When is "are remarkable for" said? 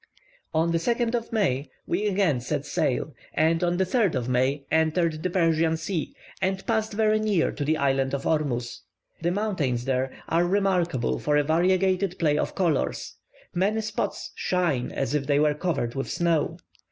10.27-11.37